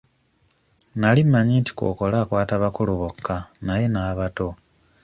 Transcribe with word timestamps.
Nali 0.99 1.21
mmanyi 1.25 1.55
nti 1.59 1.71
Kkookolo 1.73 2.15
akwata 2.23 2.55
bakulu 2.63 2.93
bokka 3.01 3.35
naye 3.65 3.85
n'abato! 3.89 4.47